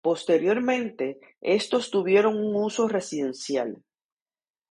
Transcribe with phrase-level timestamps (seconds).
[0.03, 3.83] Posteriormente, estos tuvieron un uso residencial.